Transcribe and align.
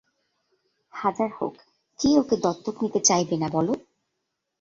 হাজার 0.93 1.29
হোক, 1.37 1.53
কে 1.99 2.09
ওকে 2.19 2.35
দত্তক 2.43 2.75
নিতে 2.83 2.99
চাইবে 3.07 3.35
না 3.37 3.47
বলো? 3.49 3.73